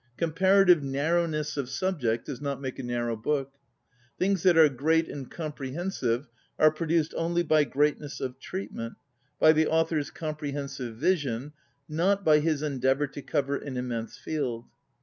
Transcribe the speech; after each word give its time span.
Comparative 0.17 0.81
nar 0.81 1.13
rowness 1.13 1.57
of 1.57 1.69
subject 1.69 2.25
does 2.25 2.41
not 2.41 2.59
make 2.59 2.79
a 2.79 2.83
narrow 2.83 3.15
book. 3.15 3.53
Things 4.17 4.41
that 4.41 4.57
are 4.57 4.67
great 4.67 5.07
and 5.07 5.29
comprehensive 5.29 6.27
are 6.57 6.71
produced 6.71 7.13
only 7.15 7.43
by 7.43 7.63
greatness 7.65 8.19
of 8.19 8.39
treatment, 8.39 8.95
by 9.39 9.51
the 9.51 9.67
author's 9.67 10.09
comprehensive 10.09 10.95
vision, 10.95 11.53
not 11.87 12.25
by 12.25 12.39
his 12.39 12.63
endeavor 12.63 13.05
to 13.05 13.21
cover 13.21 13.55
an 13.57 13.77
immense 13.77 14.17
field. 14.17 14.65